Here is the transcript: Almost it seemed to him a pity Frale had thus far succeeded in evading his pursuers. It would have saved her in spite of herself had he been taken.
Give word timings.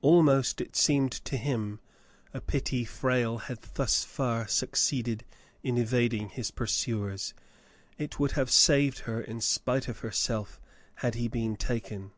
Almost 0.00 0.60
it 0.60 0.76
seemed 0.76 1.10
to 1.10 1.36
him 1.36 1.80
a 2.32 2.40
pity 2.40 2.84
Frale 2.84 3.38
had 3.38 3.62
thus 3.74 4.04
far 4.04 4.46
succeeded 4.46 5.24
in 5.64 5.76
evading 5.76 6.28
his 6.28 6.52
pursuers. 6.52 7.34
It 7.98 8.20
would 8.20 8.30
have 8.38 8.48
saved 8.48 9.00
her 9.10 9.20
in 9.20 9.40
spite 9.40 9.88
of 9.88 9.98
herself 9.98 10.60
had 10.94 11.16
he 11.16 11.26
been 11.26 11.56
taken. 11.56 12.12